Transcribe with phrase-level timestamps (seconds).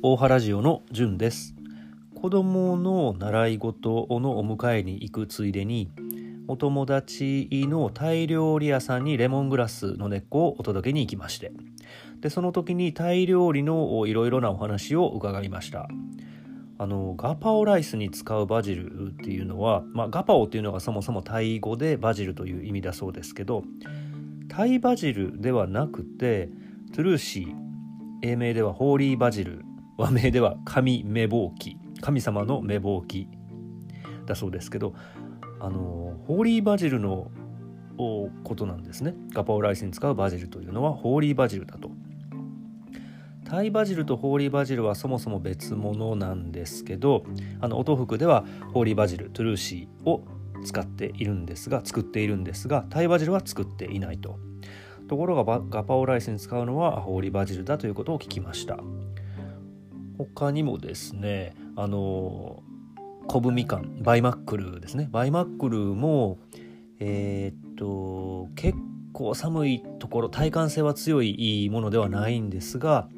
[0.00, 1.56] 大原ジオのじゅんです。
[2.14, 5.90] 子供の習い事のお迎えに行くついでに
[6.46, 11.50] お友達のタイ料理屋さんにレモングラスの根っこをお届けに行きまして。
[12.20, 15.88] でその時にタイ料理のいろいろなお話を伺いました。
[16.78, 23.64] あのガパオライスに使うバジルっていうのは、まあ、ガパオっていうのがそもそもタイ語でバジルという意味だそうですけど
[24.48, 26.48] タイバジルではなくて
[26.94, 27.54] トゥルーシー。
[28.20, 29.64] 英名ではホーリーバジル。
[29.96, 31.76] 和名では神目ぼうき。
[32.00, 33.28] 神様の目ぼうき。
[34.26, 34.94] だそうですけど
[35.60, 37.30] あのホーリーバジルの
[37.96, 39.14] ことなんですね。
[39.32, 41.90] ガパオライスに使うバジルというのはホーリーバジルだと。
[43.44, 47.24] タイバジルとホーリーバジルはそもそも別物なんですけど
[47.62, 48.44] あの音福では
[48.74, 50.22] ホーリーバジルトゥルーシーを
[50.64, 54.38] 使っているんですが作っているんですがタイバジルは作っていないと。
[55.08, 58.78] ところがガパオライスに使うのはホーリバジルだということを聞きました。
[60.18, 62.62] 他にもですねあの
[63.26, 65.08] コブみかんバイマックルですね。
[65.10, 66.38] バイマックルも
[67.00, 68.76] えー、っと結
[69.12, 73.08] 構寒いところ耐寒性は強いものではないんですが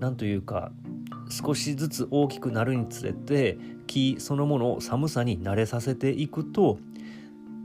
[0.00, 0.72] なんというか
[1.30, 6.78] 少しずつ大きくなるにつれて木そのものを寒さに慣れさせていくと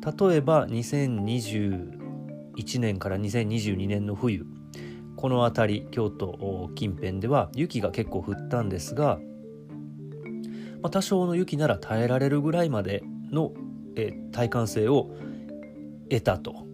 [0.01, 4.45] 例えば2021年から2022年の冬
[5.19, 9.19] この辺り京都近辺では雪が結構降ったんですが、
[10.81, 13.51] まあ、多少の雪なら耐えられるぐらいまでの、
[13.97, 15.09] え耐寒性を
[16.09, 16.69] 得たと。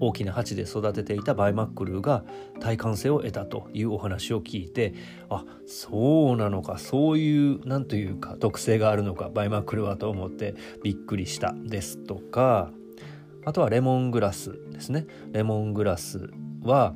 [0.00, 2.24] 大きな鉢で育てていたバイマックルーが
[2.60, 4.94] 耐寒性を得たというお話を聞いて
[5.28, 12.70] あそうなのかそういう何というか特性があるのかバイマックルはと思ってびっくりしたですとか
[13.44, 15.06] あとはレモングラスですね。
[15.32, 16.30] レモングラス
[16.62, 16.94] は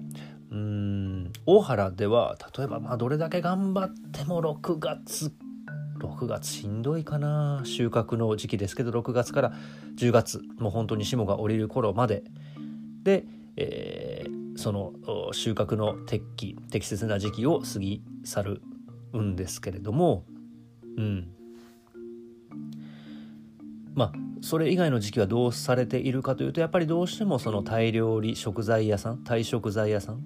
[0.50, 5.32] うん大原では例えばまあどれだけ頑張っても6月
[5.98, 9.52] 6月しんどいかな収穫の時期ですけど6月から
[9.96, 12.24] 10月もう本当に霜が降りる頃まで
[13.02, 13.24] で、
[13.56, 14.92] えー、その
[15.32, 18.62] 収穫の適期適切な時期を過ぎ去る
[19.16, 20.24] んですけれども
[20.96, 21.28] うん。
[23.94, 30.24] まあそれ以外の時期はどうされているかというとやっぱりどうしてもそのタイ料理食材屋さんタイ食材屋さん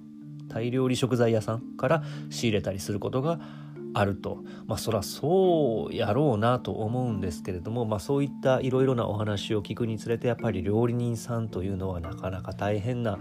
[0.49, 3.39] タイ料理食材屋さんから仕入れたりすることが
[3.97, 4.43] あると。
[4.65, 13.17] まあそらそうやろうなと思うんですけれども、まあ、そういったいろいろなお話を聞くにつれてやっぱり料理人さんというのはなかなか大変な、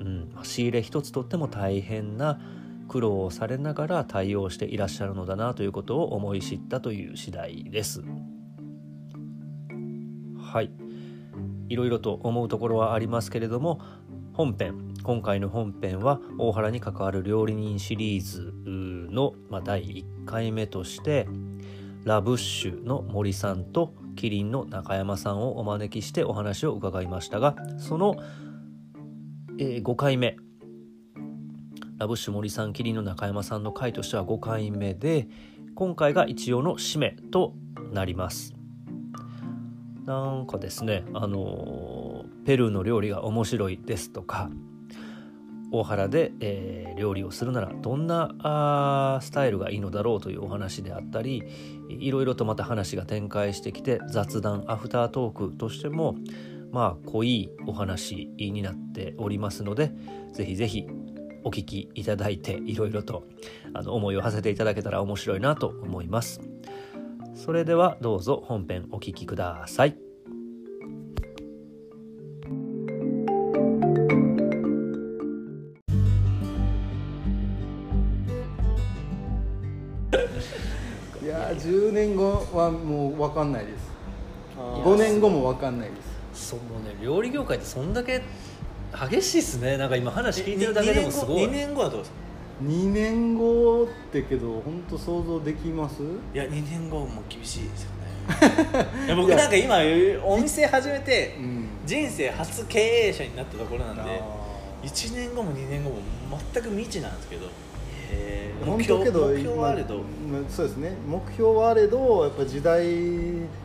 [0.00, 2.40] うん仕入れ一つとっても大変な
[2.88, 8.04] 苦労をされながら対応していらっしゃるのだなということを思い知ったという次第です。
[10.38, 10.70] はい。
[11.68, 13.80] いろいろと思うところはありますけれども
[14.34, 14.85] 本編。
[15.06, 21.28] 今回の本編は大原に関わる料理人シリーズの、まあ、第1回目として
[22.02, 28.16] ラブッシュの森さんとキリンの中山さんをお招きしてお話を伺いましたがその、
[29.60, 30.36] えー、5回目。
[31.98, 35.28] ラブッシュ森さんキリンの中山さんの回としては5回目で
[35.76, 37.54] 今回が一応の締めと
[37.92, 38.56] なります。
[40.04, 44.50] なんかですねあのペルーの料理が面白いですとか
[45.72, 51.42] 大原で、えー、料理をするならどんなスタイルがいいのだろうというお話であったり
[51.88, 56.16] いろいろとまた話が展開してきて雑談アフタートークとしても
[56.72, 59.92] まあ濃いお話になっておりますので
[60.32, 60.86] ぜひぜひ
[61.44, 63.24] お聞きいただいていろいろと
[63.72, 66.40] あの思いを馳せていただけたら面白いなと思います。
[67.34, 69.86] それではどうぞ本編お聴きくださ。
[69.86, 70.05] い
[82.56, 83.90] はもう分かんないです。
[84.56, 85.96] 5年後も分かんないで
[86.34, 86.50] す。
[86.50, 88.22] そうもうね料理業界ってそんだけ
[89.10, 89.76] 激しいっすね。
[89.76, 91.44] なんか今話聞いてるだけでもすごい。
[91.46, 91.82] 2年後？
[91.82, 92.16] はどうですか
[92.64, 96.02] ？2年後ってけど本当想像できます？
[96.34, 97.96] いや2年後も厳しいですよね。
[99.06, 99.76] いや僕なんか今
[100.24, 101.36] お店始めて
[101.84, 104.22] 人生初経営者になったところなんで
[104.82, 105.96] 1年後も2年後も
[106.54, 107.46] 全く未知なんですけど
[108.64, 110.96] 目標けど目標はあれど、まあ、そうですね。
[111.06, 112.84] 目標はあれどやっぱ時代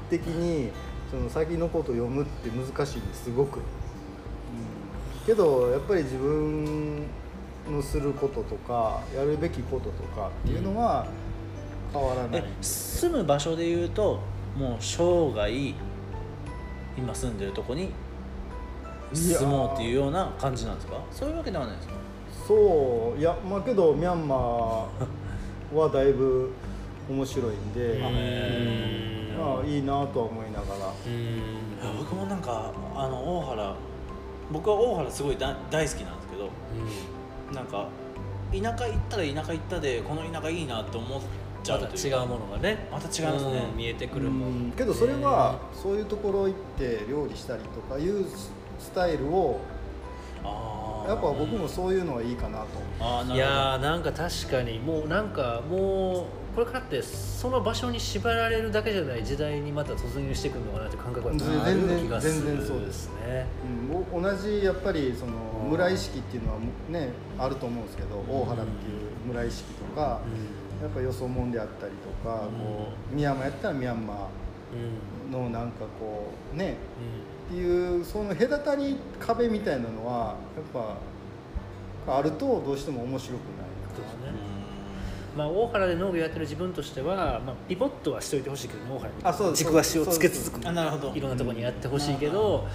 [0.10, 0.70] 的に
[1.10, 3.64] その先のことを読むって難しいんですすごく、うん、
[5.26, 7.04] けどやっぱり自分
[7.70, 11.06] のすることとかやるべきこととかっていうのは
[11.94, 14.20] 変わらない、住む場所でいうと
[14.58, 15.50] もう生涯
[16.98, 17.92] 今住んでるとこに
[19.14, 21.02] 進もうっていうような感じなんですか？
[21.12, 21.94] そういうわけではないですか？
[22.48, 26.52] そういやまあけどミャンマーはだいぶ
[27.10, 28.08] 面白いんで、ま
[29.62, 30.94] あいいなとは思いながら。
[31.06, 31.14] うん。
[31.14, 33.76] いや僕もなんかあの大原
[34.52, 36.50] 僕は大原すごいだ大好きなんですけど
[37.54, 37.88] なんか
[38.52, 41.22] 田舎行ったら田舎行ったでこの田舎いいなって思っ
[41.64, 42.18] ちゃうまというか。
[42.18, 42.88] た違うものがね。
[42.92, 43.66] また違いますね。
[43.72, 43.78] うん。
[43.78, 44.72] 見えてくるもんうん。
[44.72, 48.26] けどそれはそういうところ行って料理したりとかいう
[48.80, 49.60] スタイルを
[50.44, 52.66] あーやっぱ僕もそういうのはいいかなと
[53.00, 53.36] あーなるほど。
[53.36, 61.40] いやーなんか確かにもうなんかもうこれからってその場所に縛られるだけじゃない時代にまた突入してくるのかなって感覚はある
[61.80, 62.34] 全然気がする。
[62.34, 63.46] 全然そうですね。
[64.14, 64.20] うん。
[64.20, 65.32] お同じやっぱりその
[65.64, 66.60] うん村意識っていうのは
[66.90, 70.20] ねあると思うんですけど大原っていう村意識とか
[70.82, 71.94] やっぱよそ者であったり
[72.24, 74.28] とかこうミャンマーやったらミャンマうんうんー
[75.32, 76.76] のなんかこうね。
[77.50, 80.86] っていうその隔たり壁みたいなのはやっ
[82.06, 83.42] ぱあるとどうしても面白く
[83.94, 84.20] そうですね。
[85.34, 85.38] うん。
[85.38, 89.16] まあ、大原で農業やってる自分としては、まあ、ピボットはしといてほしいけど大原に。
[89.24, 89.64] あそうです。
[89.66, 90.68] 軸足をつけ続く。
[90.68, 91.14] あなるほど。
[91.14, 92.66] いろんなところにやってほしいけど、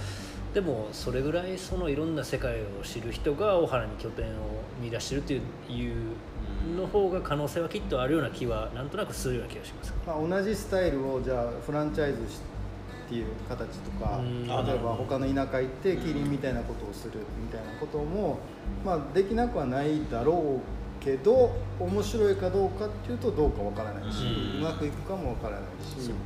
[0.53, 4.29] でもそれぐらいそのいろんな世界を知る人が大原に拠点を
[4.79, 5.41] 見出してるっていう
[5.71, 6.13] いう
[6.75, 9.93] の方が可能性はきっとあるような気はなんとなくするような気がします。
[10.05, 12.39] まあ、同じスタイルをじゃあフランチャイズし
[13.07, 14.47] っていう形とかうん。
[14.47, 18.39] 例えば他の田舎行ってキリンみたいなことをするみたいなことも、
[18.85, 26.13] まあ、できなくはないだろうけど面白いかどうかっていうとどうかわからないし、ううんまくいくかもわからないし、そう。
[26.13, 26.17] うん。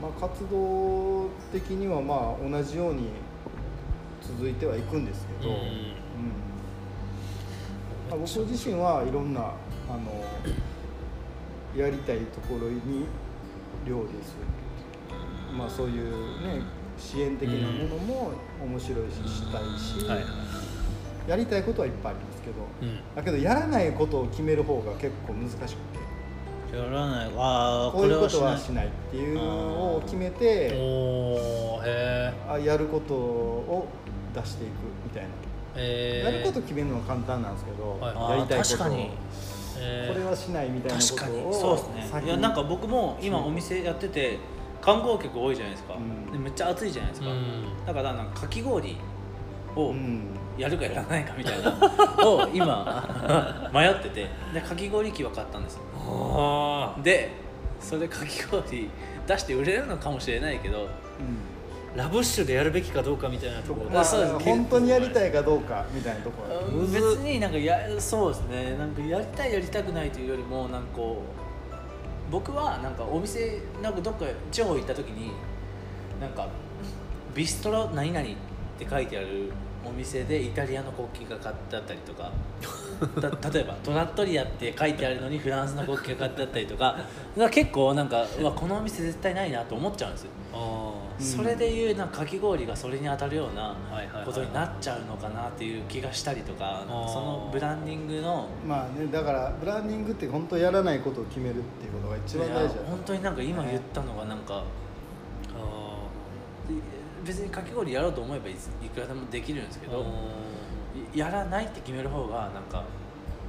[0.00, 3.08] まあ、活動的にはまあ同じように
[4.22, 5.56] 続いてはいくんですけど、うん。
[5.56, 5.66] まあ、
[8.16, 9.44] 僕自身はいろんなあ
[9.96, 10.24] の
[11.74, 13.06] やりたいところに
[13.86, 14.36] 料理す。
[15.50, 16.62] る、まあ、そういうね
[16.98, 18.32] 支援的なものも
[18.62, 20.24] 面白いししたいし、はいは
[21.26, 21.30] い。
[21.30, 23.00] やりたいことはいっぱいありますけどうん。
[23.16, 26.76] だけどやらないことを決める方が結構難しくて。
[26.76, 27.30] やらない。
[27.36, 30.72] ああこういうことはしなはいっていうのを決めて
[32.48, 33.88] あやることを
[34.34, 34.70] 出していく
[35.04, 35.51] みたいな。
[35.74, 38.38] えー、やること決めるのは簡単なんですけど、はい。
[38.38, 38.78] やりたいことを。
[38.78, 39.10] 確かに。
[39.78, 40.12] えー。
[40.12, 41.42] これはしないみたいなこと確かに。
[41.42, 42.24] をそうですね。
[42.24, 44.38] いやなんか僕も今お店やってて
[44.80, 46.32] 観光客多いじゃないですか、うん。
[46.32, 47.64] でめっちゃ暑いじゃないですか、うん。
[47.86, 48.96] だからなんかかき氷
[49.76, 50.22] をうん。
[50.58, 51.70] やるかやらないかみたいな
[52.28, 54.28] を今 迷ってて。
[54.52, 55.80] でかき氷機は買ったんです
[57.02, 57.30] で
[57.80, 58.90] それでかき氷
[59.26, 60.86] 出して売れるのかもしれないけどうん。
[60.86, 60.88] ー
[61.96, 63.90] ラブッシュでやるべきかどうかみたいなところ。
[63.90, 66.86] まあそうです本当にやりたいかどうかみたいなところ。
[66.86, 68.76] 別になんかやそうですね。
[68.78, 71.22] なんかやりたいやりたくないというよりもなんかこ
[72.28, 75.32] う僕はなんかお店なんかどっか地方行った時に
[76.18, 76.48] なんか
[77.34, 78.30] ビストロ何々っ
[78.78, 79.50] て書いてある
[79.84, 82.30] お店でイタリアの国旗が買ってあったりとか。
[83.20, 86.84] た例えばトラットリアって書いてあるのにフランスの国旗が買ってあったりとか。
[86.84, 87.04] だか
[87.36, 90.30] ら結構なんかうわこのお店絶対ないなと思っちゃうんですよ。
[90.54, 104.64] あうんそれでいうなんかかき氷がそれに当たるようなはいはいはいことになっちゃうのかなっていう気がしたりとかそのブランディングのまあねだからブランディングって本当やらないことを決めるっていうことが一番大事だ本当になんか今言ったのがなんか
[105.54, 105.96] あ
[107.24, 110.04] 別にかき氷やろうと思えばいくらでもできるんですけど
[111.14, 112.84] いやらないって決める方がなんか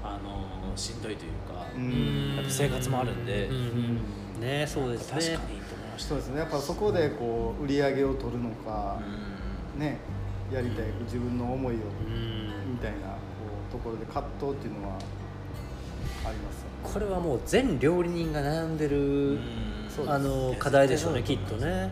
[0.04, 2.36] あのしんどいというかううん。
[2.36, 5.22] やっぱ生活もあるんでうんうんねそうですね。
[5.22, 6.10] 確かにと思いました。
[6.10, 6.40] そうですね。
[6.40, 9.00] やっぱそこでこう売り上げを取るのか、
[9.78, 10.00] ね
[10.52, 12.74] やりたい自分の思いをうん。
[12.74, 13.16] みたいなこ
[13.70, 14.96] うところで葛藤っていうのは
[16.26, 16.94] ありますよね。
[16.94, 19.40] これはもう全料理人が悩んでる
[20.08, 21.66] あの課題でしょうねきっとね。
[21.66, 21.92] ね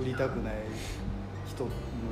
[0.00, 0.54] 売りたくない
[1.48, 1.70] 人も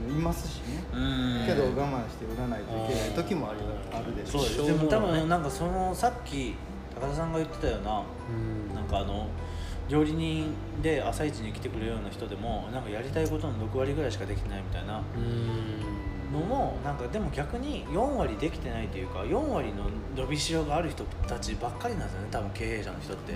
[0.09, 0.83] いますしね。
[0.93, 1.47] うん。
[1.47, 3.61] けど我慢して売らないといけない時もあり
[3.93, 6.55] あるでしょそうでも多分なんかそのさっき
[6.95, 8.75] 高田さんが言ってたようなうん。
[8.75, 9.27] なんかあの
[9.89, 16.33] 料理人で朝一に来てくれるような人でもなんかやりたいことの6割ぐらいしかできてないみたいなうん。
[16.33, 19.85] のもなんかでも逆に4割できてないというか4割の
[20.17, 23.35] 伸びしろがある人たちばっかりなんですよね多分経営者の人って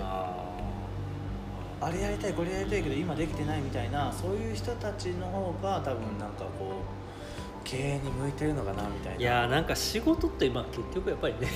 [1.81, 7.07] ああれやりたいこれやりたいけど今できてないみたいなそういう人たちの方が多分なんかこう
[7.63, 9.15] 経営に向いてるのかなみたいな。
[9.15, 11.47] いーやーなんか仕事ってまあ結局やっぱりね。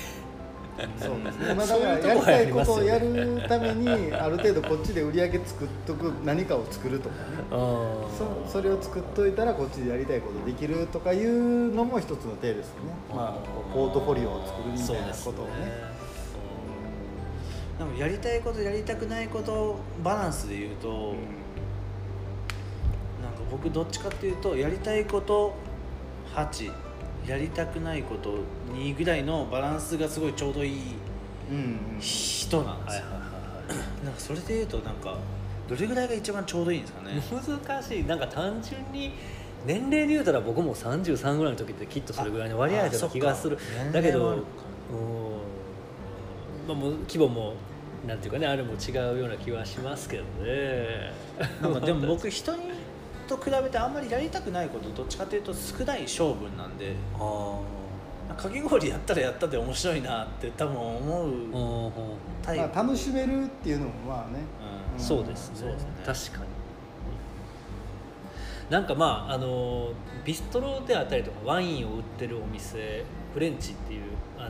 [0.97, 7.21] そうですね、 まあ、だそうからやりたいことをやるためにある程度こっちで売り上げ作っとく何かを作るとかね。
[8.47, 15.90] そそれを作っといたらこっちでやりたいことできるとかいうのも一つの手ですよね、まあ、こうポートフォリオを作るみたいなことをね
[17.81, 21.15] なんかやりたいことやりたくないことバランスで言うと、
[23.49, 25.55] 僕どっちかっていうとやりたいこと
[26.35, 26.71] 8
[27.27, 28.35] やりたくないこと
[28.75, 30.79] 2ぐらいのバランスがすごいちょうどいい
[31.49, 31.57] うん
[31.95, 33.03] うん人なんですよ、
[34.03, 35.17] なんかそれでいうとなんか
[35.67, 37.19] どれぐらいが一番ちょうどいいんですかね。
[37.31, 38.03] 難しい。
[38.03, 39.13] なんか単純に
[39.65, 43.57] 年齢で言うたら僕も33ぐらいの時ってきっとそれぐらいの割合だった気がする。
[43.91, 44.43] だけど
[46.73, 47.53] まあ、もう規模も
[48.07, 51.11] なんていうかねあれも違うような気はしますけどね。
[51.61, 52.71] なんかでも僕人に
[53.27, 57.59] と比べてあんまりやりたくないことどっちかというと少ない性分なんであ
[58.35, 61.31] かき氷やったらやったで面白いなって多分思う
[62.41, 64.39] タイプ、まあ、楽しめるっていうのもまあね。
[64.95, 65.03] うん。
[65.03, 65.57] そうですね。
[65.59, 65.89] そうですね。
[66.31, 66.51] 確かに。
[68.69, 69.89] なんかまああの
[70.23, 74.03] ビストロであったりとかワインを売ってるお店フレンチっていう
[74.37, 74.43] あ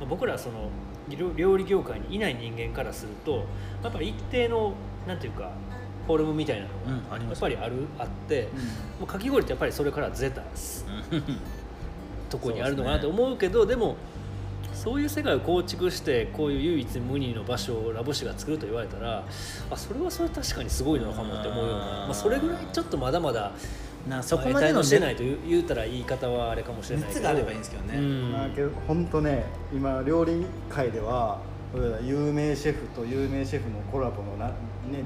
[0.00, 0.68] まあ僕らその
[1.16, 3.44] 料料理業界にいない人間からすると
[3.82, 4.72] やっぱり一定の
[5.06, 5.50] なんていうか
[6.06, 6.68] フォルムみたいなの
[7.10, 8.48] がやっぱりあるあって
[8.98, 10.42] もうかき氷ってやっぱりそれからずれた
[12.30, 13.96] とこにあるのかなと思うけどでも
[14.74, 19.24] そういう世界を構築してこういう唯一無二の場所をラボシが作ると言われたら
[19.70, 23.52] あそれはそれ確かにすごいのかもって思うようなまあ、それぐらいちょっとまだまだ
[24.08, 27.20] なそこまでの得体してないと言うたら言い方はあれかもしれないけど。
[27.20, 28.32] 熱があればいいんですけどね、うん。
[28.32, 31.40] まあけど本当ね今料理界では
[32.02, 34.54] 有名シェフと有名シェフのコラボのな、ね、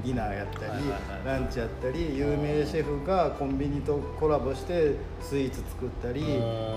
[0.05, 1.41] ディナーやったり、はいはいはい。
[1.41, 6.29] ランチやったり有名シェフがコンビニとコラボしてスイーツ作ったりうん。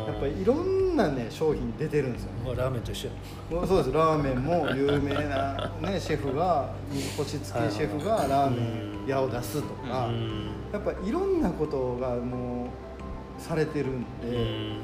[0.07, 2.39] やっぱりいろんなね商品出てるんですよね。
[2.45, 3.15] まあラーメンと一緒や。
[3.51, 3.93] もうそうです。
[3.93, 6.71] ラーメンも有名な、ね、シェフが
[7.17, 8.63] 星付きシェフがラーメ
[9.05, 14.77] ン屋を出すとか、うんやっぱいろんなことがもうされてるんうで、ん。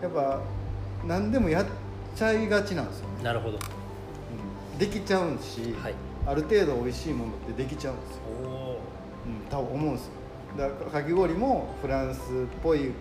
[0.00, 0.40] やっぱ
[1.06, 1.66] 何でもやっ
[2.14, 3.58] ちゃいがちなんですよね、なるほど。
[3.58, 4.78] うん。
[4.78, 5.94] できちゃうんし、はい。
[6.26, 8.22] ある程度美味しいものってできちゃうんですよ、
[9.26, 10.12] うん、多分思うんですよ。
[10.56, 12.22] だからかき氷もフランスっ
[12.62, 12.92] ぽい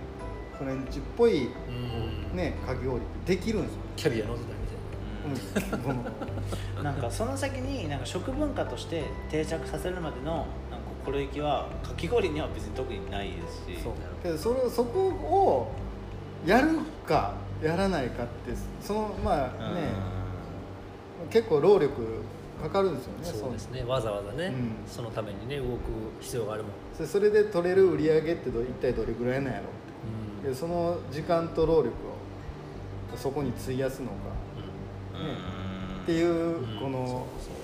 [0.58, 2.36] フレンチっぽいうん。
[2.36, 3.80] ねかき氷ってできるんですよ。
[3.96, 5.86] キャビア乗せたみたいな。
[5.86, 5.98] うん。
[6.78, 6.84] うん。
[6.84, 10.46] なんかその先になんか食文化として定着させるまでの
[11.06, 13.84] 心意気はかき氷には別に特にないですし。
[13.84, 13.94] そう。
[14.24, 15.72] けどそれそこを
[16.46, 19.90] やるかやらないかってそのまあね。
[21.30, 22.22] 結構労力
[22.62, 23.84] かかるんですよねそうですね。
[23.84, 24.72] わざわざね、うん。
[24.86, 25.80] そのためにね動く
[26.22, 29.66] 必要があるもん、それそれで取れる売り上げってど一体どれぐらいなんやろ
[30.44, 30.50] うん。
[30.52, 31.92] でその時間と労力を
[33.18, 34.14] そこに費やすのか。
[35.16, 36.02] うん。
[36.04, 36.80] っていううん。
[36.80, 37.55] この、うんうん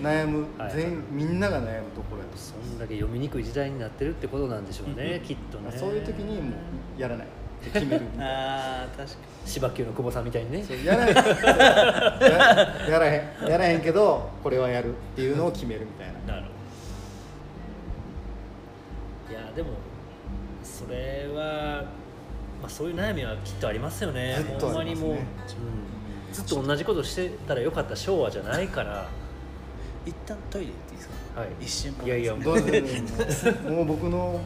[0.00, 0.72] 悩むはい。
[0.72, 5.72] 全みんなが悩むところやとそんだけ読みにくい時代になってるってことなんでしょうね、きっとね。
[5.76, 6.50] そういう時にも
[6.96, 7.26] うやらない。
[7.58, 8.04] って決める。
[8.18, 10.64] あー確か芝球の久保さんみたいにね。
[10.84, 11.14] やら や
[12.88, 13.48] やらへん。
[13.48, 16.34] やらへんけどこれはやるっていうのを決めるみたいな。
[16.34, 16.52] なるほ
[19.32, 19.34] ど。
[19.34, 19.70] いやでも
[20.62, 21.82] それは、
[22.60, 24.36] まあ、そういう悩みはきっとありますよね。
[24.60, 25.18] ほんまにもう、うん、
[26.32, 29.06] ずっと同じことしてたらよかった昭和じゃないから
[30.08, 31.40] 一旦トイレ行っていいですか？
[31.40, 31.50] はい。
[31.60, 32.66] 一瞬いやいや どうぞ
[33.70, 34.40] もう僕のも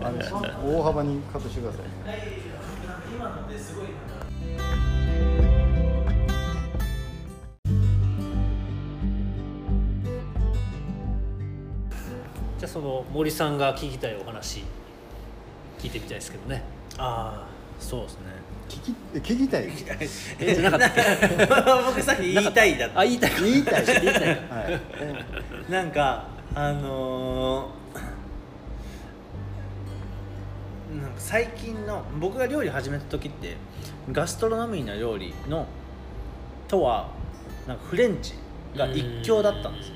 [0.00, 0.18] うあれ
[0.78, 2.22] 大幅にカットしてくださいね。
[3.14, 3.86] 今のですごい
[12.58, 14.64] じゃあその森さんが聞きたいお話
[15.78, 16.62] 聞いてみたいですけどね。
[16.98, 18.26] ああそうですね。
[18.68, 19.68] 聞きえ聞きたい？
[20.40, 24.28] えじゃなかった 僕さっき言いたいだったあ言いたい言いたい言いたい。
[24.28, 24.34] は
[25.68, 33.56] いなんかあのーなんか最近の僕が料理始めた時って
[34.10, 35.66] ガストロノミーな料理の
[36.66, 37.08] とは
[37.66, 38.34] なんかフレンチ
[38.76, 39.94] が一強だったんですよ、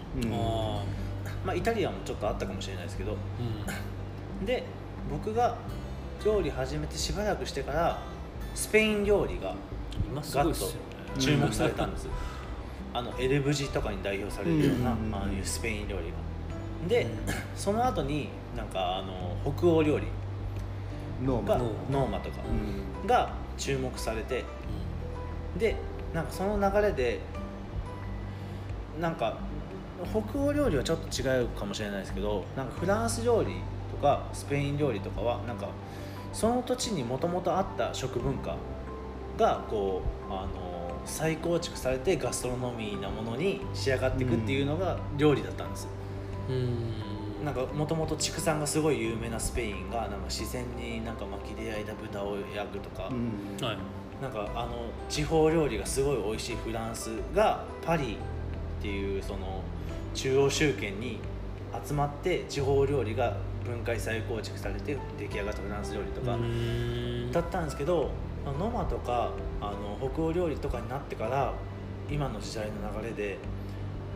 [1.44, 3.12] まあ、イタリアンもちょっとあったかもしれないですけど。
[3.12, 3.14] ー
[4.40, 4.46] うん。
[4.46, 4.64] で
[5.10, 5.56] 僕が
[6.24, 7.98] 料理始めてしばらくしてから
[8.54, 9.54] スペイン料理が
[10.08, 10.72] 今すガッと
[11.18, 12.08] 注目されたんです、
[12.94, 17.10] あのエレブジとかに代表されるような、うんああいうスペイン料理がで、うん。
[17.56, 20.06] その後になんかあの北欧料理。
[20.06, 20.08] が
[21.24, 21.54] ノーマ。
[21.54, 22.38] ルノノーマとか。
[23.02, 23.06] うん。
[23.06, 24.44] が注目されて。
[25.58, 25.76] で
[26.14, 27.20] なんかその流れで
[29.00, 29.36] なんか
[30.10, 33.56] 北欧料理はちょっと違うかもしれないですけどなんかフランス料理
[33.90, 35.68] とかスペイン料理とかはなんか
[36.32, 38.56] その土地にもともとあった食文化
[39.38, 45.88] がこうあの再構築されてガストロノミーなものに仕上がっていくっていうのが料理だったんです、
[46.48, 46.54] うん。
[46.54, 46.92] うん
[47.44, 53.66] なんかもともと畜産がすごい有名なスペインがなんか自然になんか薪で焼いた豚を焼くとか、うん。
[53.66, 53.78] はい。
[54.22, 58.16] なんかあの地方料理がすごい美味しいフランスがパリっ
[58.80, 59.62] ていうその
[60.14, 61.18] 中央集権に
[61.84, 66.36] 集まって地方料理が分解再構築されて出来上がったフランス料理とか
[67.32, 68.10] だったんですけど
[68.58, 71.52] ノマとかあの北欧料理とかになってから
[72.10, 73.38] 今の時代の流れで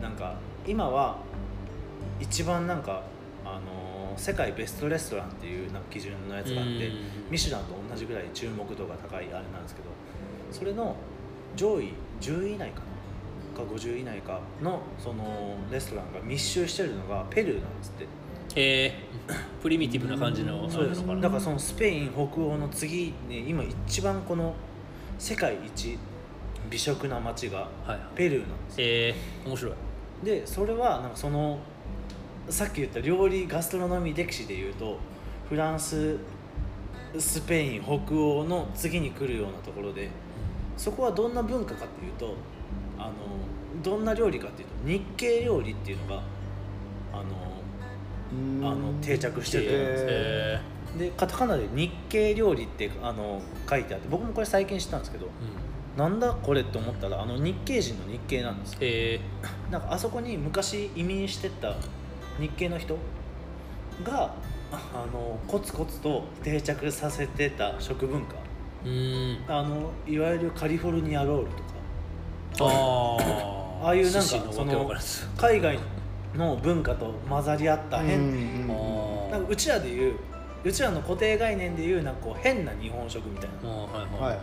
[0.01, 0.35] なんか
[0.65, 1.17] 今は
[2.19, 3.03] 一番なんか
[3.45, 6.91] あの世界ベストレストランっていうなんか基準のやつがあって
[7.29, 9.87] ミシュランと同じぐらい注目度が高いあれなんですけど
[10.51, 10.95] それの
[11.55, 12.85] 上位10位以内かな？
[13.57, 18.05] か50位以内かのそのレストランが密集してるのがペルーなんですって
[18.55, 21.05] えー、 プリミティブな感じのそうです。
[21.05, 24.53] だからそのスペイン北欧の次ね今一番この
[25.19, 25.97] 世界一
[26.69, 27.69] 美食な街が
[28.15, 29.73] ペルーなんです、はい、えー、面白い。
[30.23, 31.59] でそれはなんかその
[32.49, 34.97] さっき言った料理ガストロノミー歴史でいうと
[35.49, 36.17] フランス
[37.17, 40.09] スペイン北欧の次に来るようなところで
[40.75, 42.35] そこはどんな文化かっていうと
[42.97, 43.13] あの
[43.83, 46.21] どんな料理かっていうと日系料理っていうのが
[47.13, 47.23] あの
[48.61, 55.29] あの定着してると思うんですえー、でカタカナで日系料理ってあの書いてあって僕もこれ最近知ったんですけど、う
[55.95, 61.75] ん、なんだこれって思ったらあの日系人の日系なんですよ、えー、なんかあそこに昔移民してった
[62.39, 62.97] 日系の人
[64.03, 64.33] が
[64.71, 68.35] あのコツコツと定着させてた食文化。
[69.47, 72.71] あのいわゆるカリフォルニアロールとか。
[72.71, 74.91] あ ああいうなんかその
[75.37, 75.79] 海外
[76.35, 78.67] の文化と混ざり合った変
[79.31, 80.15] なんかうちらでいう
[80.63, 84.41] うちらの固定概念でいうなんかこう変な日本食みたいな、はいは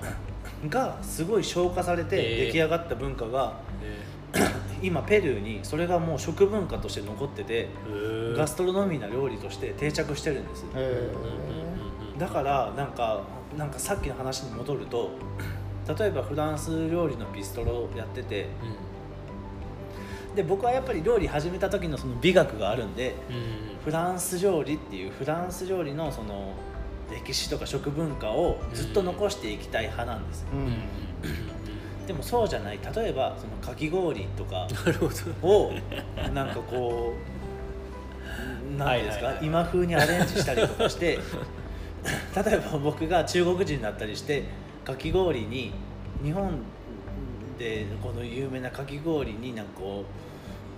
[0.65, 7.69] い、がすごい消化されて出来上がった文化が、えー、 今ペルーにそれがもう食文化として残ってて
[8.37, 10.65] ガストロノミーな料理として定着してるんです。
[12.19, 13.23] だからなんか
[13.59, 15.11] なんかさっきの話に戻ると
[15.99, 18.49] 例えばフランス料理のビストロやってて、うん、
[20.35, 26.55] で僕はやっぱり料理始めた時のその美学があるんで、うん、フランス料理っていうフランス料理のその
[27.11, 32.79] 歴史とか食文化をずっと残していきたい派なんです、うん、でもそうじゃない。
[32.95, 34.67] 例えばそのかき氷とか
[35.43, 35.73] を
[36.33, 37.35] なんかこう
[38.77, 41.19] 何ですか、今風にアレンジしたりとかして
[42.35, 44.45] 例えば僕が中国人になったりして
[44.85, 45.73] かき氷に
[46.23, 46.59] 日本
[47.59, 50.05] でこの有名なかき氷になんかこ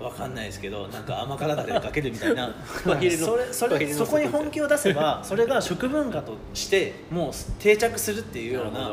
[0.00, 2.54] うわかんないですけどなんか甘辛だれでかけるみたいな。
[2.84, 8.90] それそれそこに本気を出せばそれが食文化としてもう定着するっていうような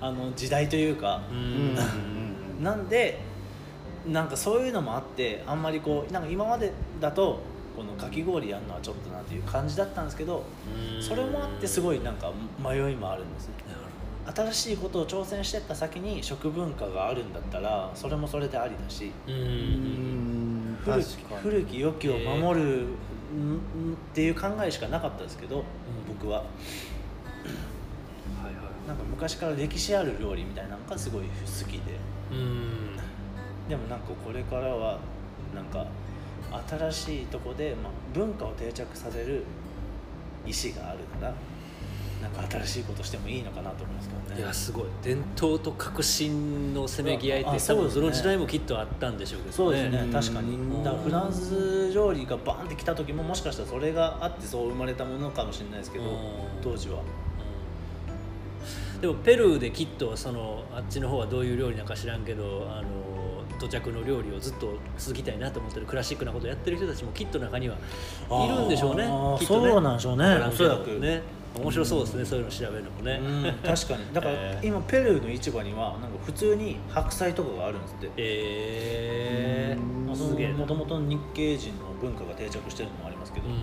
[0.00, 1.22] あの時代というか。
[2.60, 3.20] なんで
[4.06, 7.40] なんかそういうのもあってあんまりこうなんか今までだと
[7.76, 10.44] このかき氷やるのはちょっとなっていう感じだったんですけど
[11.00, 13.54] それもあってすごいなんか迷いもあるんですね
[14.34, 19.12] 新しいことを挑戦してった先に食文化があるんだったらそれもそれでありだし。
[20.84, 22.88] 古き古き良きを守るっ
[24.14, 25.64] ていう考えしかなかったですけど、
[26.08, 26.44] 僕は。
[28.86, 31.28] なんか昔から歴史ある料理みたいなのがすごい好
[31.68, 31.98] きで。
[33.68, 35.00] でもなんかこれからは
[35.54, 35.84] なんか
[36.68, 39.42] 新しいとこで、まあ、文化を定着させる
[40.46, 41.28] 意思があるな。
[41.28, 41.34] ら
[42.22, 44.40] なんか新しいことしてもいいのかなと思いますけどね。
[44.40, 44.84] いやすごい。
[45.02, 49.56] 伝統と革新のせめぎ合いって多分その時代もきっとあったんでしょうけどね。
[49.56, 50.08] そうですね。
[50.12, 50.84] 確かに。
[50.84, 56.04] だフランス料理がバンって来た時ももしかしたらそれがあってそう生まれたものかもしれないですけど
[56.62, 57.00] 当時は。
[59.00, 69.04] でもペルーできっとそのあっちの方はどういう料理なんか知らんけどあの土着の料理をずっと続きたいなと思ってるクラシックなことをやってる人たちもきっと中にはいるんでしょうね。
[69.38, 69.70] きっとね。
[69.70, 70.24] そうなんでしょうね。
[70.46, 70.98] おそらく。
[70.98, 71.22] ね
[71.56, 74.04] 面白そうですね、うん、そういうの調べるのもね、うん、確かに。
[74.14, 78.10] だから、今ペルーの市場にはなんか普通に白菜とかがあるんですって。
[78.16, 83.54] ええー、すげえもともと日系人の文化が定着してるのもありますけど、うん、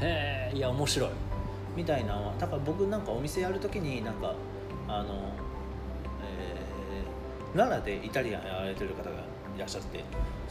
[0.00, 1.10] へえいや面白い。
[1.76, 4.32] みたいなだから僕なんかお店やるときになんか
[4.86, 5.32] あの
[7.54, 9.10] 奈良でイタリアンやられてる方が
[9.56, 10.04] いらっしゃって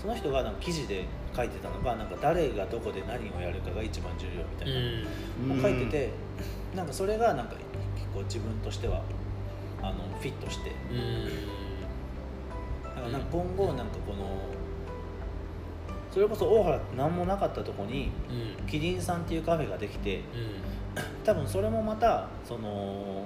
[0.03, 4.67] その人がなんか記事で書いてたのがなんか誰がどこで何をやるかが一番重要みたい
[5.55, 6.09] な、書いてて
[6.75, 7.55] なんかそれがなんか
[7.95, 9.01] 結構自分としては
[9.81, 10.71] あのフィットして、
[12.83, 14.39] だからなんか今後なんかこの
[16.11, 18.11] それこそ大原って何もなかったとこに、
[18.67, 20.21] キリンさんっていうカフェができて、
[21.23, 23.23] 多分それもまたその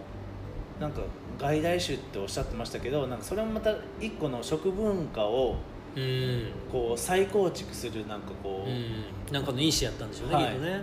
[0.80, 1.02] なんか
[1.40, 5.56] 外来種っておっしゃってましたけどなんかそれもまた一個の食文化を
[6.72, 10.82] こう再構築するなんかこう、うん、なんかのいい詩やったんでしょうね、はい、きっとね、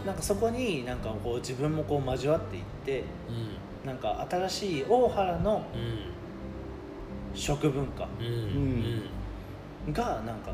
[0.00, 5.64] うん、なんかそこになんかこう自分もこう交わっていって、うん、なんか新しい大原の
[7.34, 8.08] 食文化
[9.92, 10.52] がなんか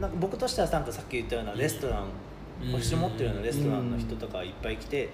[0.00, 2.04] なんか僕としてはなんかさっき言ったようなレストラン、
[2.62, 2.72] うん。
[2.72, 5.12] 星持ってるようなレストランの人とかいっぱい来て、うん。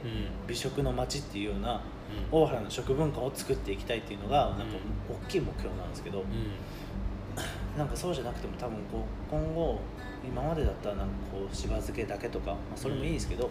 [0.49, 1.81] 美食の街っていうような
[2.33, 2.41] うん。
[2.41, 4.77] 大原の食文化を作っていきたいっていうのがなんか
[5.09, 6.25] 大きい目標なんですけど、うん
[7.77, 9.81] なんかそうじゃなくても多分こう今後
[10.25, 13.51] 今までだったらなんかこうしば漬けだけとか、まあ、それもいいですけど、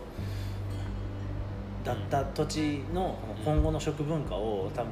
[1.84, 4.92] だった土地の今後の食文化を多分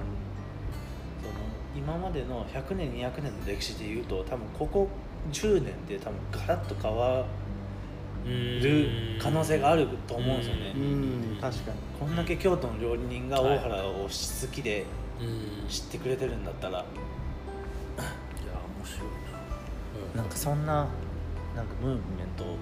[1.21, 1.33] その
[1.75, 4.89] 今までの100年200年の歴史でいうと多分ここ
[5.31, 7.25] 10年で多分ガラッと変わ
[8.25, 8.89] る
[9.21, 10.73] 可能性があると思うんですよね。
[10.75, 11.37] うん。
[11.39, 11.77] 確かに。
[11.99, 14.85] こんだけ京都の料理人が大原を好きで
[15.19, 15.67] うん。
[15.67, 16.83] 知ってくれてるんだったら、
[20.15, 20.87] ななんかそんな
[21.55, 22.01] なんかムーブメン
[22.37, 22.57] トを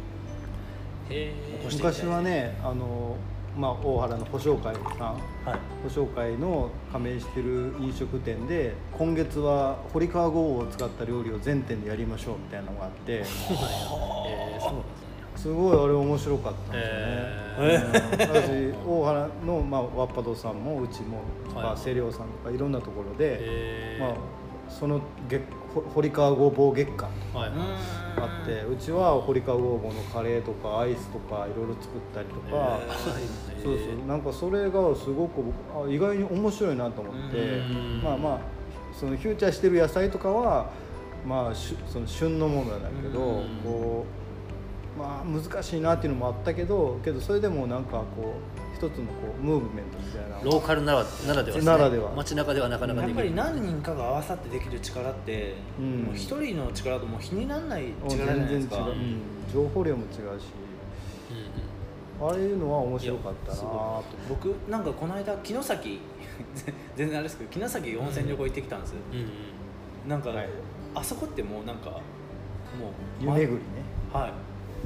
[1.09, 3.15] へ起こしていきたい昔はねあの、
[3.57, 5.13] まあ、大原の保証会さん。
[5.45, 5.59] はい。
[5.83, 13.13] 保証会の加盟してる飲食店で今月は堀川豪を使った料理を全店でやりましょうみたいなのがあって。
[13.13, 15.07] えー、そうなんですね
[15.37, 17.13] すごいあれ面白かったんですよね、
[17.59, 18.73] えうん。
[18.73, 21.75] 私大原の、まあ、ワッパドさんもうちもとはい。
[21.75, 24.03] か清涼さんとかいろんなところで、えー。
[24.03, 24.15] まあ、
[24.67, 27.51] その月ほ堀川ごぼう月間はい。
[28.19, 33.63] あってうちは堀川ごぼうのカレーとかアイスとかいろいろ作ったりとか、えー。
[33.63, 34.07] そうそう。
[34.07, 35.41] なんかそれがすごく
[35.75, 37.37] あ意外に面白いなと思って。
[37.37, 38.01] うん。
[38.03, 38.39] まあまあ
[38.99, 40.71] そのフューチャーしてる野菜とかは
[41.25, 41.55] まあ
[41.87, 43.59] その旬のものだけどうん。
[43.63, 44.05] こ
[44.95, 50.39] うまあ難しいなっていうのもあったけどけどそれでもなんかこう一つのこうムーブメントみたいな。
[50.43, 51.65] ローカルならならではですね。
[51.65, 52.11] ならでは。
[52.15, 56.03] 街中ではなかなかやっぱりできる何人かが合わさってできる力ってうん。
[56.03, 58.75] もう一人の力ともう比にならない力じゃないですか。
[58.75, 59.21] 全然違う、うん。
[59.51, 60.45] 情報量も違うし。
[62.19, 64.03] ああいうのは面白かったなと。
[64.29, 65.99] 僕なんかこの間城崎
[66.95, 68.91] 全然あれですけど城崎温泉旅行行ってきたんです。
[68.91, 69.21] よ、うんう
[70.05, 70.09] ん。
[70.09, 70.49] なんか、はい。
[70.93, 72.01] あそこってもうなんかもう
[73.23, 73.59] 湯巡りね。
[74.13, 74.31] はい。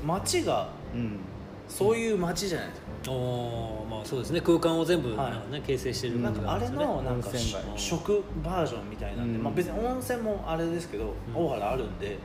[0.05, 1.19] 街がうん。
[1.67, 4.41] そういう街じゃないですか、おーまあそうですね。
[4.41, 7.29] 空間を全部はいなんかね形成してるなんかあれのなんか
[7.75, 9.43] 食バージョンみたいなんで、うん。
[9.43, 11.45] まあ、別に温泉もあれですけど、うん。
[11.45, 12.17] 大原あるんで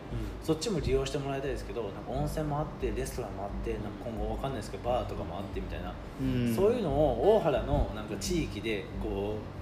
[0.42, 6.54] そっちも利用してもらいたいですけどなんか温泉もあってレストランもあってなんか今後わかんないですけどバーとかもあってみたいな、うん。
[6.54, 9.55] そういうのを大原のなんか地域でこう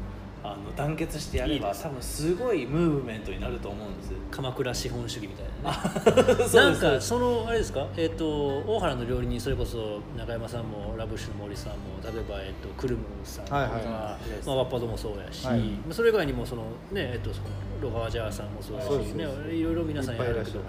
[0.45, 4.13] あの団結してやれば多分すごいムーブメントになると思うんです。
[4.31, 6.45] 鎌倉資本主義みたいなね。
[6.53, 15.61] なんかそのあれですか、えっと大原の料理人それこそ中山さんもラブッシュの森さんも例えば、えっとクルムさんとか、はいはいまあ、ワッパドもそうやし、はい。
[15.61, 17.49] まあそれ以外にもその、ねえっと、その
[17.81, 20.69] ロガージャーさんもそうやしねいろいろ皆さんやるけどはい。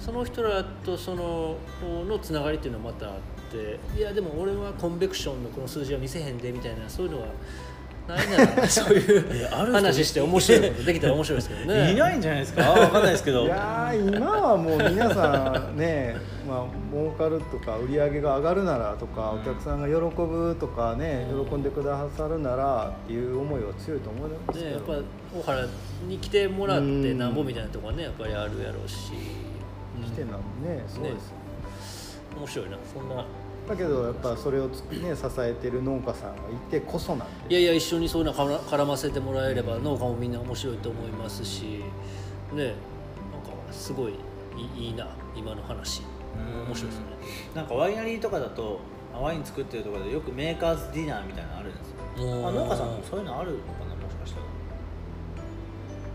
[0.00, 1.56] その人らとその
[2.08, 3.12] のつながりっていうのはまたあっ
[3.52, 7.28] ていやでも俺はコンベクションのこの数字は見せへんでみたいなそういうのは
[8.16, 8.56] ないな。
[8.62, 11.92] ら そういう話して面白いことできたら面白いですけどね。
[11.92, 12.62] いないんじゃないですか？
[12.70, 13.44] わかんないですけど。
[13.44, 16.16] いやー今はもう皆さんね、
[16.48, 25.02] まあ儲かるとか売り上げが上がるならとか、うんお客さんが喜ぶとかね、喜んでくださるならっていう思いは強いと思いますけね、やっぱど、
[25.40, 25.66] 大原
[26.08, 29.12] に来てもらってうんなんぼみたいなとこはねやっぱりあるやろうし、
[30.04, 30.30] 来てなん
[30.62, 31.34] ねそうですよ、
[32.38, 32.76] 面白いな。
[32.92, 33.24] そんな
[33.68, 41.84] だけどやっぱそれをつね支えてる農家さんがいてこそなんでいやいや一緒にそういうの絡絡ませてもらえれば農家もみんな面白いと思いますし
[42.52, 42.76] ねなんか
[43.70, 44.14] すごい
[44.76, 46.02] いいな今の話。
[46.36, 46.66] うん。
[46.66, 47.04] 面白いですね。
[47.54, 48.80] なんかワイナリーとかだと
[49.14, 54.46] あワイン作ってるところでよくメーカーズディナーみたいなのあるんですよあ農家さんもそういうのあるのかなもしかしたら。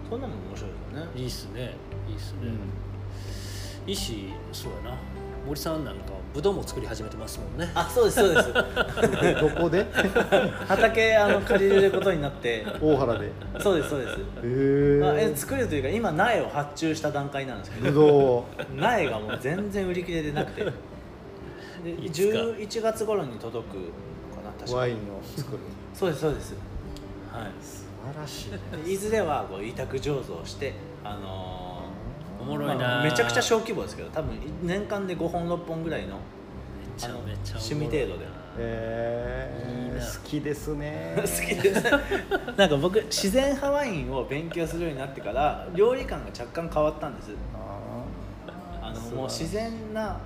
[0.09, 1.11] そんなのも面白いですよね。
[1.15, 1.73] いいっすね。
[2.07, 3.89] いいっすね、うん。
[3.89, 4.97] いいしそうやな。
[5.45, 7.71] 森さんなんかぶどうも作り始めてますもんね。
[7.73, 8.53] あそうですそうです。
[9.41, 9.83] どこで？
[10.69, 12.63] 畑あの借りれることになって。
[12.79, 13.25] 大原で。
[13.25, 14.19] へそうですそうです。
[14.43, 18.45] えあえ作るというか今苗を発注した段階なんですけぶど
[18.75, 20.63] 苗がもう全然売り切れでなくて。
[20.63, 20.71] で
[22.05, 22.37] いつか。
[22.37, 24.77] 11月頃に届くのかな確か。
[24.77, 24.97] ワインを
[25.35, 25.57] 作る。
[25.95, 26.53] そうですそうです。
[27.33, 27.51] はい。
[27.59, 28.49] 素晴らし
[28.83, 30.73] いでいずれはこう委託醸造して
[31.03, 31.66] あのーお
[32.47, 36.19] もろいな、まあめちゃくちゃ小規模ですけど多分年間で5本6本ぐらいの
[36.97, 38.37] 趣味程度で。
[38.59, 40.03] えー、いいな。
[40.03, 41.13] 好きですね。
[41.17, 41.83] 好きです。
[42.57, 47.29] なんか僕自然派ワインを勉強するようになってから料理感が若干変わったんです。
[47.53, 50.17] ああのもう自然な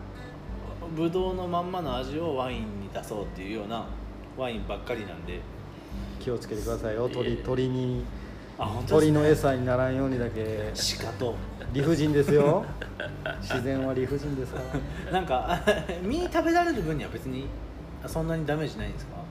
[0.96, 3.86] ブドウのまんまの味をワインに出そうっていうような
[4.38, 5.34] ワインばっかりなんで。
[5.34, 5.40] ー
[6.22, 7.10] 気をつけてくださいよ。
[7.10, 8.06] 鳥鳥に
[8.66, 8.72] ね。
[8.88, 10.72] 鳥の餌にならんようにだけ。
[11.00, 11.36] 鹿と。
[11.74, 12.66] 理不尽ですよ。
[13.42, 14.60] 自然は理不尽ですか？
[15.08, 15.60] らなんか
[16.04, 17.46] 身食べられる分には別に
[18.08, 19.22] そんなにダメージないんですか？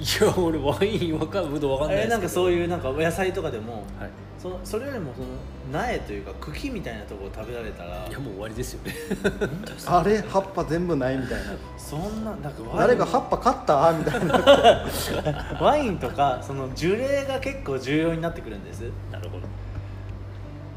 [0.00, 4.10] いや俺ワインわかぶどうわかんないなんかそういうなんか野菜とかでもはい。
[4.38, 5.26] そのそれよりもその
[5.70, 8.06] 苗というか茎みたいなところを食べられたら。
[8.08, 8.94] いやもう終わりですよね。
[9.86, 11.50] あれ葉っぱ全部ないみたいな
[11.90, 13.92] そんななんか誰か葉っぱ買った？
[13.92, 15.58] みたいな。
[15.60, 18.82] ワインとかその樹齢が結構重要になってくるんです。
[19.10, 19.46] なるほど。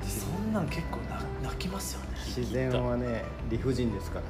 [0.08, 2.08] そんなん結構な泣きますよね。
[2.26, 4.26] 自然はね理不尽ですから。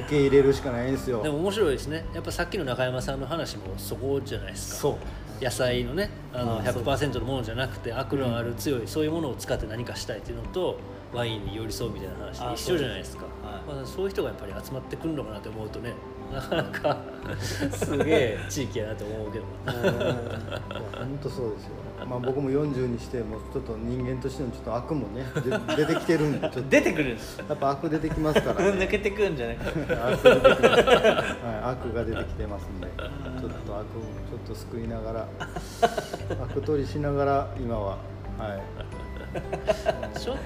[0.00, 1.22] 受け入れるしかないんですよ。
[1.22, 2.04] でも面白いですね。
[2.14, 4.80] やっぱさっきの中山さんの話もそこじゃないですか。
[4.82, 4.94] そう
[5.40, 6.82] 野菜のねあのああそう。
[6.82, 10.78] 100%のものじゃなくて悪のある強い、そういうものを使って何かしたいっていうのと
[11.12, 13.24] ワインに寄り添うみたいな話ああ一緒じゃないですか。
[13.66, 15.92] まあ、そういう人がやっぱり集まってくるのかなと思うとね
[16.32, 16.98] なかなか
[17.72, 18.38] すげえ。
[18.48, 19.44] 地域やなと思うけど。
[19.64, 21.70] 本当そうですよ
[22.06, 25.24] まあ僕も40にしてもちょっと人間としてのちょっと悪もね
[25.76, 26.62] で出てきてるんでちょっと。
[26.62, 31.24] 出てくるんですやっぱ悪出てきますから、ね、抜けてくるんじゃなくて悪出てきます、は
[31.64, 32.86] い、悪が出てきてますんで
[33.40, 35.28] ちょっと悪をちょっと救いながら
[36.40, 37.98] 悪取りしながら今は
[38.38, 40.18] はい。
[40.18, 40.36] ちょっ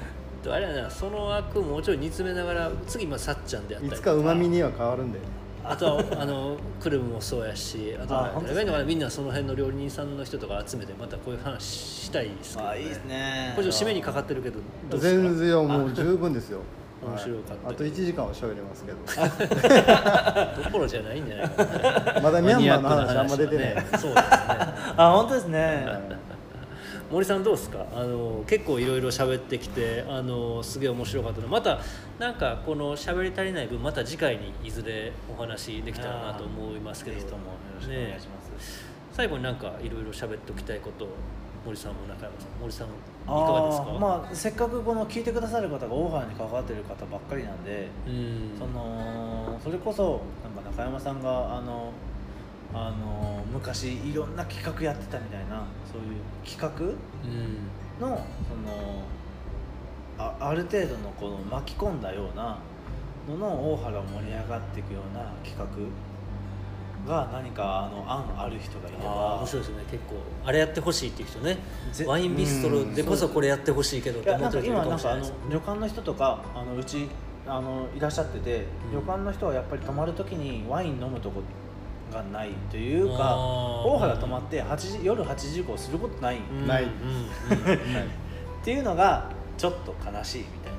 [0.42, 5.18] とあれやなその悪もうちょい煮詰めながら次まあさっちゃんであったいりつかうまみには変わるんで
[5.64, 13.52] あとはあのクルムもそうやしあとはあみんなその辺の料理人さんの人とか集めてまたこういう話したいですけど、ね、あいいですね。
[13.54, 14.58] これ締めにかかってるけど
[14.90, 15.22] どうですか？
[15.22, 16.60] 全然もう十分ですよ。
[17.04, 17.66] 面白かった。
[17.66, 17.74] はい。
[17.74, 18.98] あと1時間は喋れますけど。
[20.64, 21.64] どころじゃないんじゃないか
[22.14, 22.20] な。
[22.22, 24.12] まだミャンマーの話あんま出てない、そうですね。
[24.96, 25.86] あ本当ですね、
[27.12, 27.84] 森さんどうですか？
[27.94, 31.78] あの結構いろいろ喋ってきてあのすげえ面白かったのまた
[32.18, 37.16] なんかこの喋り足りない分また次回にいずれお話できたらなと思いますけど。
[37.18, 41.06] ぜひともよろしくお願いします、最後になんかいろいろ喋っておきたいこと
[41.66, 42.90] 森さんも中山さん森さんい
[43.26, 43.84] かがですか？
[44.00, 48.58] まあせっかくこの聞いてくださる方がオファーに関わってる方ばっかりなんで、うん。
[48.58, 51.92] そのそれこそなんか中山さんがあの
[52.74, 57.68] あの昔いろんな企画やってたみたいなそういう企画うん。
[58.00, 58.08] の
[58.48, 59.04] その
[60.18, 62.58] あある程度のこの巻き込んだような
[63.28, 65.66] のの大原を盛り上がっていくような企画
[67.06, 69.84] が何かあの案ある人がいれば面白いですよね。
[69.90, 71.58] 結構あれやってほしいっていう人ね。
[71.92, 77.08] ぜワインビストロでこそこれやってほしいけどって思ってる人いる今なんかあのかもしれないです旅館の人とかあのうち
[77.46, 78.92] あのいらっしゃってて、うん。
[78.92, 81.42] 旅館の人はやっぱり泊まる時にワイン飲むとこ
[82.12, 86.84] がないというか大原泊まって8時夜8時以降することない、ない。
[86.84, 86.90] うん。
[87.50, 87.68] うん。
[87.68, 87.78] はい
[88.64, 90.78] ていうのがちょっと悲しいみたいな。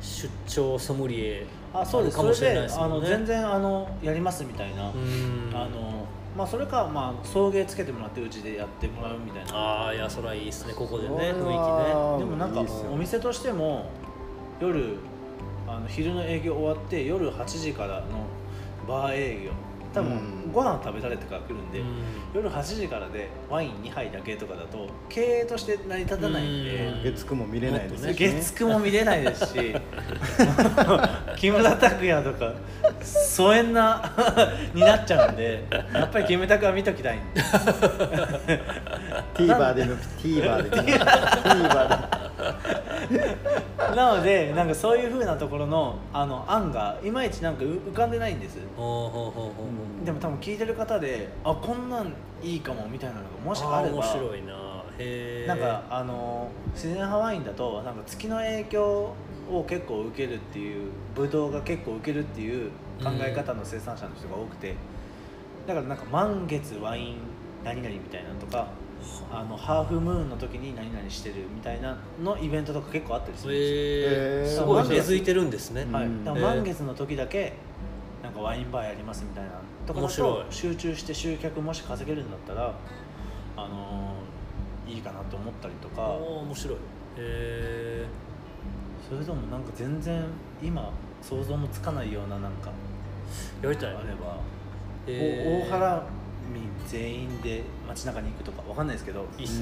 [0.00, 2.88] 出張ソムリエあそうですあるかもしれそれでないですもん。
[2.90, 5.50] ねあの全然あのやりますみたいな、うん。
[5.54, 12.52] あのまあ、それか、まあ、送迎つけてもらってうちでやってもらうみたいなああいやそれはいいですねここでね雰囲はでもなん。
[12.54, 13.86] かお店としても
[14.60, 14.94] 夜
[15.66, 18.06] あの昼の営業終わって夜8時からの
[18.86, 19.50] バー営業
[19.92, 21.88] 多分うんご飯食べられてから来るんで、気ね
[22.34, 27.02] 夜8時からでワイン2杯だけとかだと経営として成り立たないんで、うん。
[27.02, 29.74] 月9も見れないですし、ね、月9も見れないですし
[31.36, 32.54] 木村拓哉とか
[33.02, 34.02] 疎遠な
[34.74, 37.40] になっちゃうんでやっぱりキムタクは見ときたいんで。
[39.34, 42.27] TVer で見 TVer で 見 TVer で
[43.96, 48.56] なのでなんかそういうふうなところのあの案がいまいちなんかう浮かんでないんです。
[48.56, 48.60] で
[50.12, 54.54] も多分聞いてる方であこんなんいいかもみたいなのがもしあれば面白いな。
[54.98, 59.14] へえなんかあの自然ハワインだとなんか月の影響
[59.50, 62.70] を結構受けるっていうブドウが結構受けるっていう
[63.02, 64.74] 考え方の生産者の人が多くて、
[65.66, 67.16] だからなんか満月ワイン
[67.64, 68.68] 何々みたいなのとか
[69.32, 74.46] あのハーフムーンの時に何々してるみたいなのイベントとか結構あったりするんですよ、へえへー。
[74.46, 75.92] すごい根付いてるんですねうん。
[75.92, 77.52] はい、だから満月の時だけ
[78.22, 79.50] なんかワインバーやりますみたいな
[79.86, 80.44] とかだ面白い。
[80.44, 82.74] と集中して集客もし稼げるんだったら
[83.56, 86.74] あのーいいかなと思ったりとあかー面白い。
[86.74, 86.78] へ
[87.18, 88.06] え
[89.08, 90.22] それともなんか全然
[90.62, 90.90] 今
[91.22, 92.70] 想像もつかないようななんか
[93.62, 93.90] やりたい。
[93.90, 94.38] あれば、
[95.06, 96.17] 大原民
[96.86, 99.26] 全員で街中に行くとかわかんないですけど。
[99.38, 99.60] いいっす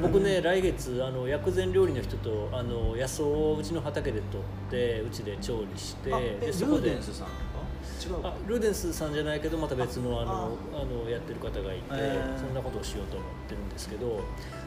[0.00, 8.26] 僕ね来月あの薬膳料理の人とあの野草をうちの畑で取ってうちで調理してでそこでーデンスさん違う。
[8.26, 10.80] あルーデンスさんじゃないけどまた別のあのあ。
[10.80, 12.38] あのやってる方がいて、へー。
[12.38, 14.20] そんなことをしようと思ってるんですけど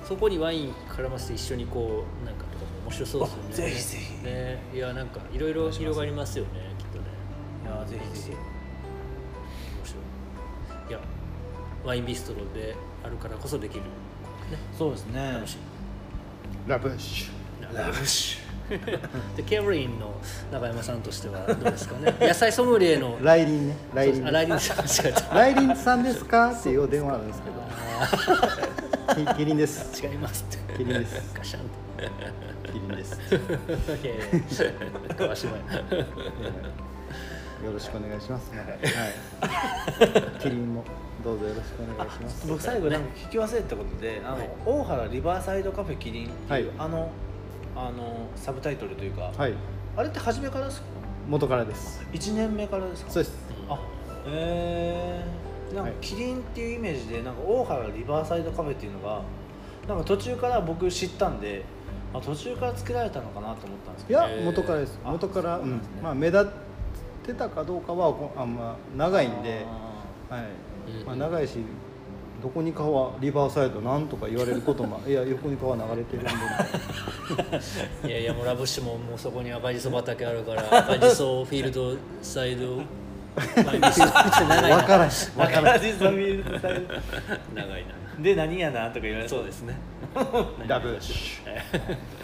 [0.07, 3.49] そこにワイン絡ませて一緒にこうなんかとかも面白そうですよね。
[3.49, 4.23] あぜひぜひ。
[4.23, 4.63] ね。
[4.73, 7.05] いやなんかいろいろ広がりますよねきっとね。
[7.63, 8.52] いやぜひぜひ
[11.85, 13.87] ワインビストロであるからこそできる、ね、
[14.77, 15.31] そうですね。
[15.33, 15.57] 楽しい
[16.67, 17.75] ラブッシュ。
[17.75, 18.43] ラブッシュ。
[19.35, 20.13] でケブリンの
[20.51, 22.15] 中山さんとしてはどうですかね。
[22.25, 23.17] 野菜ソムリエの。
[23.21, 23.75] 来臨ね。
[23.93, 24.77] 来臨あ来臨さん。
[24.77, 27.41] 間違えた来臨さんですかっていうお電話あるんです
[29.15, 29.33] けど。
[29.33, 30.01] き キリンです。
[30.01, 30.77] 違いますって。
[30.77, 31.33] キリンです。
[31.35, 31.61] ガシャン
[32.67, 33.17] キリンです。
[33.29, 33.39] とい
[34.05, 34.17] やい
[35.09, 35.15] や。
[35.15, 35.63] 川島や
[37.63, 40.83] よろしくお願いします、はい、キリンも
[41.23, 42.45] どうぞよろしくお願いします。
[42.47, 46.65] 僕最後なんか聞き忘れたことで、あの大原リバーサイドカフェキリンっていう、はい。
[46.77, 47.09] あの
[47.75, 49.53] あのサブタイトルというか、はい。
[49.95, 50.87] あれって初めからですか？
[51.29, 52.05] 元からです。
[52.11, 53.11] 1年目からですか？
[53.11, 53.37] そうです。
[53.69, 53.79] あ
[54.27, 55.23] へ
[55.71, 55.93] えなんかはい。
[56.01, 59.21] キリンっていうイメージでなんか大原リバーサイドカフェっていうのが
[59.87, 61.63] なんか途中から僕知ったんで
[62.13, 64.19] あ途中から作られたのかなと思ったんですけど。
[64.19, 64.99] いや元からです。
[65.05, 65.75] あ元から、うね。
[66.01, 66.49] まあ、目立
[67.23, 69.65] ってたかどうかはこあんま長いんで、
[70.29, 70.43] はい。
[70.99, 71.57] うんまあ、長いし
[72.41, 76.29] どこに川リバーサイドなんとか言われることもいや横に川流れてるんで
[78.09, 82.81] いやいやもうラブッシュももうそこに赤じそ畑あるから赤じそフィールドサイド
[83.33, 83.71] 分か
[84.97, 86.81] らんし分からん赤字ゾンビルサイド。
[87.55, 88.23] 長いな。
[88.23, 89.43] で何やなとか言われそう。
[89.43, 89.75] ですね。
[90.67, 91.39] ラブッシ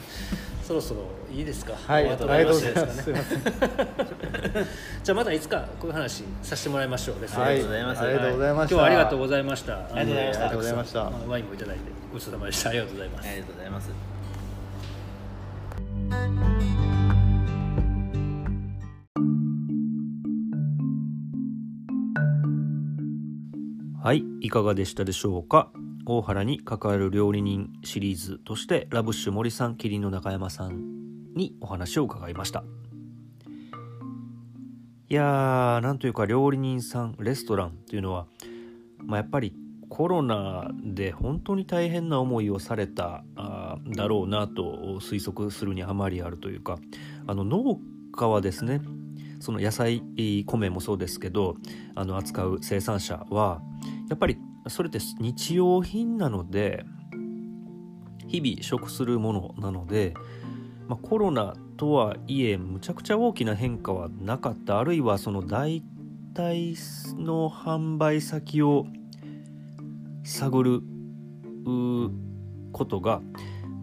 [0.70, 1.02] そろそろ
[1.34, 1.74] いいですか？
[1.74, 2.86] ュはいありがとうごよろしいですかね。
[2.86, 3.04] ざいます。
[3.04, 4.68] すいません。
[5.04, 7.22] じゃあまたいつかこういう話させてもらいましょう。
[7.22, 7.56] レストランはい。
[7.56, 8.02] ありがとうございます。
[8.04, 8.76] ありがとうございました。
[8.76, 9.74] 今日はありがとうございました。
[9.74, 10.44] ありがとうございました。
[10.44, 11.82] ありがとうございましたワインもいただいて
[12.14, 12.70] ごちそうさまでした。
[12.70, 13.28] ありがとうございます。
[13.30, 14.19] ありがとうございます
[24.10, 25.70] はいいかがでしたでしょうか？
[26.08, 32.64] 大原に関わる料理人シリーズとしてラブッシュ森さんキリンの中山さんにお話を伺いました。
[35.10, 38.26] いやーなんというか料理人さんレストランっていうのは、
[38.98, 39.54] まあ、やっぱり
[39.90, 46.80] コロナで本当に大変な思いをされたあだろうなと推測するにあまりあるというか
[47.28, 47.80] あの農
[48.14, 48.82] 家はですね
[49.40, 50.02] その野菜
[50.46, 51.56] 米もそうですけど
[51.96, 53.62] あの扱う生産者は
[54.10, 56.84] やっぱりそれって日用品なので
[58.28, 60.14] 日々食するものなので、
[60.88, 64.80] まあ、コロナとはいえむちゃくちゃ大きな変化はなかった。
[64.80, 65.82] あるいはその代
[66.34, 66.76] 替
[67.18, 68.86] の販売先を
[70.24, 70.82] 探る
[72.72, 73.22] ことが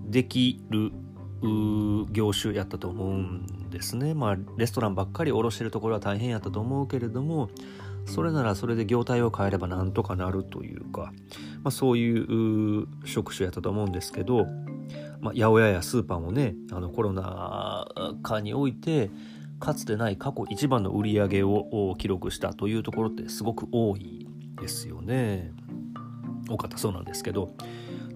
[0.09, 0.93] できる
[2.13, 4.15] 業種やったと思うんですね。
[4.15, 7.51] まあレストランばっかり卸してるところは大変やったと思うけれども
[8.07, 11.13] それならそれで業態を変えればなんとかなるというか、
[11.63, 14.47] まあ、そういう職種やったと思うんですけど、
[15.21, 17.87] まあ、八百屋やスーパーもねあのコロナ
[18.23, 19.11] 禍において
[19.59, 24.27] かつてない過去一番の売り上げを記録したというところってすごく多い
[24.61, 25.53] ですよね。
[26.49, 27.51] 多かったそうなんですけど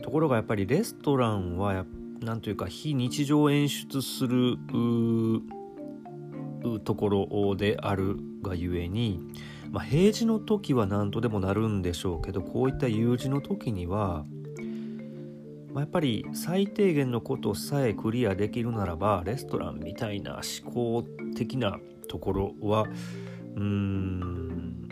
[0.03, 2.00] ところがやっぱりレストランはやな
[2.35, 4.57] んというか非日常を演出する
[6.85, 9.21] ところであるがゆえに、
[9.71, 14.25] まあ、平時の時は何とでもなるんでしょうけどこういった有事の時には、
[15.73, 21.05] まあ、やっぱり最低限のことさえクリアできるならばレストランみたいな思考
[21.37, 21.79] 的な
[22.09, 24.89] ところはうーん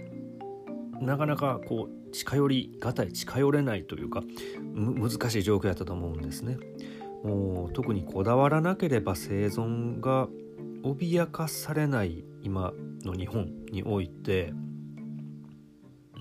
[1.01, 4.23] なかなかこう近寄りがたい近寄れないというか
[4.75, 6.59] 難しい状況やったと思うんですね。
[7.25, 10.29] もう特にこだわらなければ生存が
[10.83, 12.73] 脅かされない今
[13.05, 14.53] の日本において。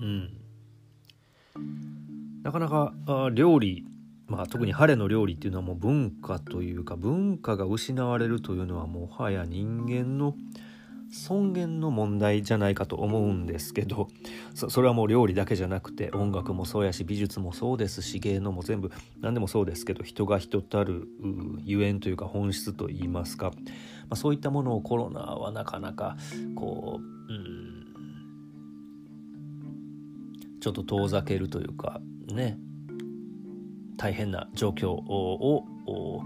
[0.00, 0.34] ん。
[2.42, 3.84] なかなかあ料理
[4.26, 10.34] まあ特に晴れの料理っていうのはもう文化というか文化が失われるというのはもはや人間の
[11.10, 14.08] 尊厳の問題じゃないかと思うんですけど
[14.54, 18.90] それはもう料理だけじゃなくて音楽もそうやし美術もそうですし芸能も全部
[19.20, 21.08] 何でもそうですけど人が人たる
[21.64, 23.54] ゆえんというか本質といいますか、ま
[24.10, 26.16] あ、そういったものをコロナはなかなか
[26.54, 27.86] こう、うん、
[30.60, 32.58] ちょっと遠ざけるというかね
[33.96, 36.22] 大変な状況をを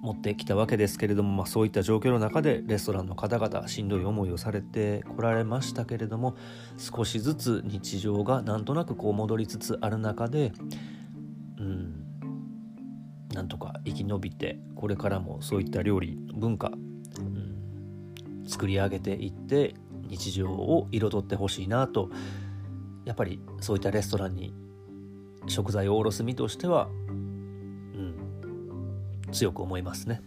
[0.00, 6.36] 持ってきたわけですけれども、まあ、そういった状況の中でレストランの方々しんどい思いをされてこられましたけれども
[6.76, 10.52] 少しずつ日常がなんとなくこう戻りつつある中で
[11.58, 12.04] うん
[13.32, 16.72] なんとか生き延びてこれからもそういった料理文化、
[17.18, 19.74] うん、作り上げていって
[20.08, 22.10] 日常を彩ってほしいなと
[23.04, 24.54] やっぱりそういったレストランに
[25.48, 26.88] 食材を卸す身としては、
[29.36, 30.22] 強く思いますね。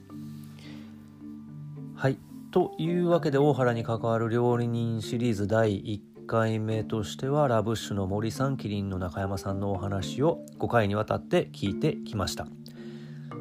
[1.96, 2.18] はい
[2.52, 12.48] というわけで大原に関わる料理人シリーズ第1回目としてはラブッシュの森さんキリンの中山さんのお話を5回にわたって聞いてきました。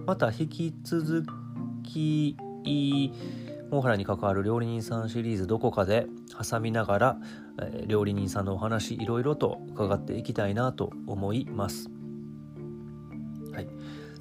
[0.07, 1.25] また引き続
[1.85, 2.37] き
[3.71, 6.07] 大原に関わる料理人さんシリーズどこかで
[6.51, 7.17] 挟みながら、
[7.61, 11.98] えー料理人さんのお話いろいろと伺っていきたいなと思います。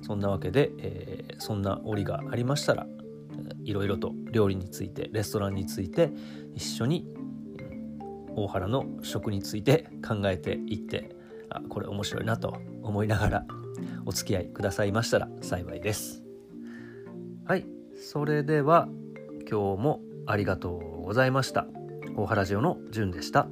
[0.07, 2.87] そんなわけで、えーそんな折がありましたら
[3.63, 6.11] いろいろと料理についてレストランについて
[6.55, 7.07] 一緒に
[8.35, 11.15] 大原の食について考えていって
[11.49, 13.45] あこれ面白いなと思いながら
[14.05, 16.23] お付き合いくださいましたら幸いです。
[17.45, 18.87] はい、それでは
[19.49, 21.67] 今日もありがとうございました。
[22.15, 23.47] 大原ジオのじゅんでした。